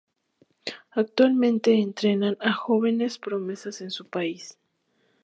Actualmente 0.89 1.75
entrena 1.75 2.35
a 2.39 2.53
jóvenes 2.53 3.19
promesas 3.19 3.81
en 3.81 3.91
su 3.91 4.07
país. 4.09 4.57